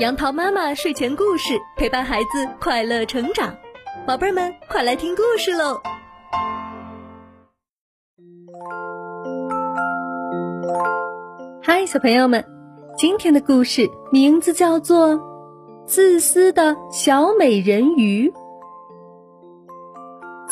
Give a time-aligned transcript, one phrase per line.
[0.00, 3.54] 杨桃妈妈睡前故事陪伴孩子快乐成长，
[4.04, 5.80] 宝贝们快来听故事喽！
[11.62, 12.44] 嗨，小朋友们，
[12.96, 15.10] 今天的故事名字叫做
[15.86, 18.28] 《自私的小美人鱼》。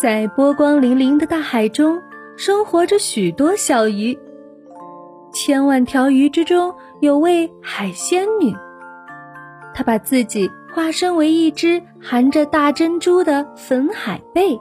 [0.00, 2.00] 在波光粼粼的大海中，
[2.36, 4.16] 生活着许多小鱼，
[5.32, 8.54] 千万条鱼之中有位海仙女。
[9.74, 14.60] 他把自己化身为一只含着大珍珠的粉海贝。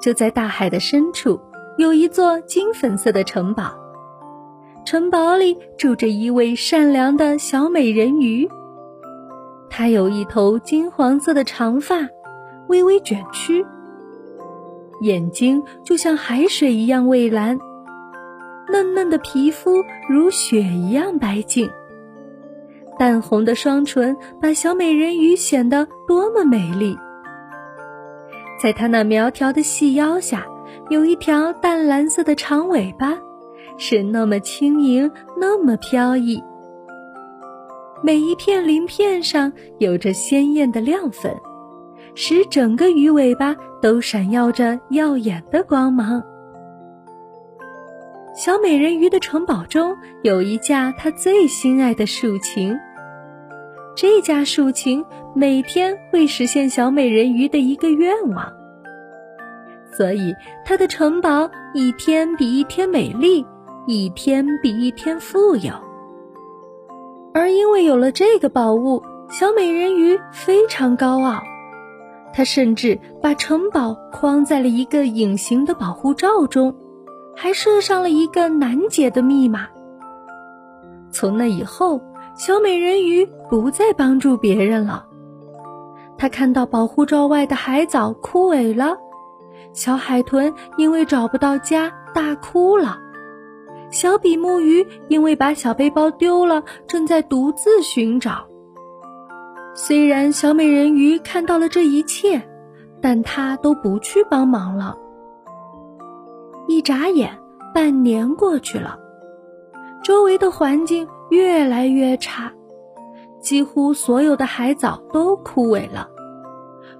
[0.00, 1.40] 就在大海的深处，
[1.76, 3.72] 有一座金粉色的城堡，
[4.86, 8.48] 城堡里住着一位善良的小美人鱼。
[9.68, 11.96] 她有一头金黄色的长发，
[12.68, 13.64] 微微卷曲，
[15.02, 17.58] 眼睛就像海水一样蔚蓝，
[18.72, 21.70] 嫩嫩的皮肤如雪一样白净。
[23.00, 26.94] 淡红的双唇把小美人鱼显得多么美丽！
[28.62, 30.46] 在她那苗条的细腰下，
[30.90, 33.16] 有一条淡蓝色的长尾巴，
[33.78, 36.42] 是那么轻盈，那么飘逸。
[38.02, 41.34] 每一片鳞片上有着鲜艳的亮粉，
[42.14, 46.22] 使整个鱼尾巴都闪耀着耀眼的光芒。
[48.36, 52.78] 小美人鱼的城堡中有一架她最心爱的竖琴。
[54.00, 58.50] 这家竖琴每天会实现小美人鱼的一个愿望，
[59.92, 60.34] 所以
[60.64, 63.44] 她的城堡一天比一天美丽，
[63.86, 65.74] 一天比一天富有。
[67.34, 71.42] 而因为有了这个宝物，小美人鱼非常高傲，
[72.32, 76.74] 她甚至把城堡框在了一个隐形的保护罩中，
[77.36, 79.68] 还设上了一个难解的密码。
[81.12, 82.00] 从那以后。
[82.40, 85.06] 小美人鱼不再帮助别人了。
[86.16, 88.96] 她看到保护罩外的海藻枯萎了，
[89.74, 92.96] 小海豚因为找不到家大哭了，
[93.90, 98.46] 小比目鱼因为把小背包丢了，正在独自寻找。
[99.74, 102.40] 虽然小美人鱼看到了这一切，
[103.02, 104.96] 但她都不去帮忙了。
[106.66, 107.38] 一眨眼，
[107.74, 108.98] 半年过去了，
[110.02, 111.06] 周围的环境。
[111.30, 112.52] 越来越差，
[113.40, 116.08] 几乎所有的海藻都枯萎了，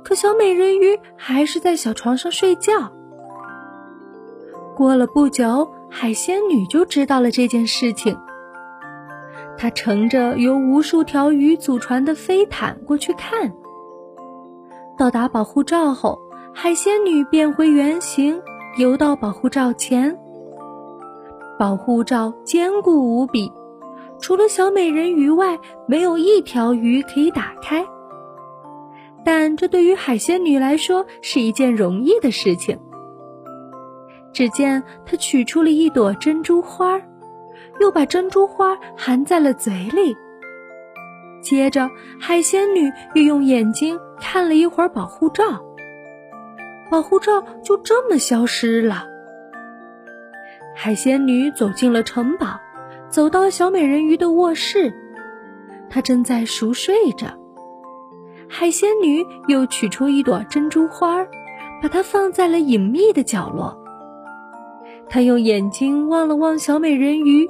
[0.02, 2.92] 可小美人鱼还是在小床上睡觉。
[4.76, 8.16] 过了不久，海仙女就知道了这件事情。
[9.58, 13.52] 她乘着由无数条鱼组成的飞毯过去看。
[14.96, 16.18] 到达保护罩后，
[16.54, 18.40] 海仙女变回原形，
[18.78, 20.18] 游到保护罩前。
[21.58, 23.52] 保护罩坚固无比。
[24.20, 27.86] 除了小美人鱼外，没有一条鱼可以打开。
[29.24, 32.78] 但这对于海仙女来说是一件容易的事情。
[34.32, 37.00] 只见她取出了一朵珍珠花，
[37.80, 40.16] 又把珍珠花含在了嘴里。
[41.42, 45.44] 接着，海仙女又用眼睛看了一会儿保护罩，
[46.90, 49.06] 保护罩就这么消失了。
[50.76, 52.60] 海仙女走进了城堡。
[53.10, 54.94] 走到小美人鱼的卧室，
[55.90, 57.26] 她正在熟睡着。
[58.48, 61.26] 海仙女又取出一朵珍珠花，
[61.82, 63.76] 把它放在了隐秘的角落。
[65.08, 67.48] 她用眼睛望了望小美人鱼，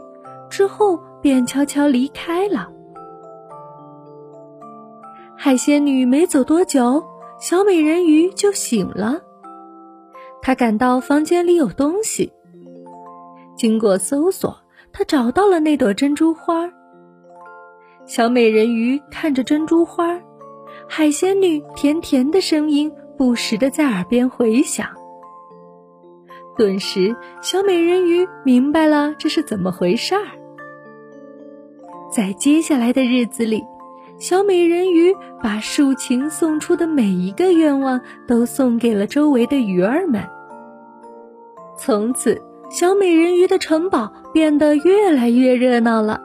[0.49, 2.71] 之后便悄悄离开了。
[5.37, 7.05] 海仙女没走多久，
[7.39, 9.21] 小美人鱼就醒了。
[10.41, 12.33] 她感到房间里有东西，
[13.57, 14.60] 经过搜索。
[14.93, 16.71] 他找到了那朵珍珠花。
[18.07, 20.21] 小美人鱼看着珍珠花，
[20.89, 24.89] 海仙女甜甜的声音不时的在耳边回响。
[26.57, 30.27] 顿时，小美人鱼明白了这是怎么回事儿。
[32.13, 33.63] 在接下来的日子里，
[34.19, 40.23] 小美人鱼把竖琴送出的每一个愿望都送给了周围的鱼儿们。
[41.79, 42.43] 从此。
[42.71, 46.21] 小美人鱼的城堡变得越来越热闹了。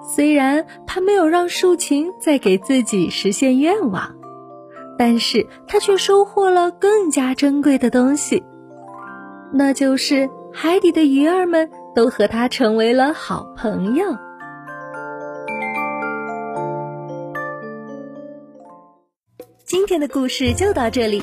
[0.00, 4.14] 虽然她没有让竖琴再给自己实现愿望，
[4.96, 8.44] 但是她却收获了更加珍贵的东西，
[9.52, 14.06] 那就是海底的鱼儿们都和她成为了好朋友。
[19.64, 21.22] 今天的故事就到这里。